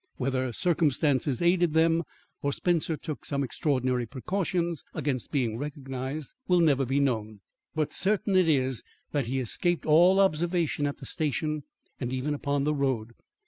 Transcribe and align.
Whether 0.15 0.51
circumstances 0.51 1.43
aided 1.43 1.75
them, 1.75 2.01
or 2.41 2.51
Spencer 2.51 2.97
took 2.97 3.23
some 3.23 3.43
extraordinary 3.43 4.07
precautions 4.07 4.83
against 4.95 5.29
being 5.29 5.59
recognised, 5.59 6.33
will 6.47 6.59
never 6.59 6.87
be 6.87 6.99
known. 6.99 7.41
But 7.75 7.93
certain 7.93 8.35
it 8.35 8.49
is 8.49 8.81
that 9.11 9.27
he 9.27 9.39
escaped 9.39 9.85
all 9.85 10.19
observation 10.19 10.87
at 10.87 10.97
the 10.97 11.05
station 11.05 11.65
and 11.99 12.11
even 12.11 12.33
upon 12.33 12.63
the 12.63 12.73
road. 12.73 13.11